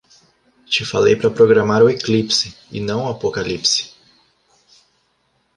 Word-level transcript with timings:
Te 0.71 0.83
falei 0.91 1.15
para 1.15 1.29
programar 1.37 1.83
o 1.83 1.87
eclipse 1.97 2.57
e 2.77 2.79
não 2.79 3.01
o 3.05 3.09
apocalipse 3.09 3.83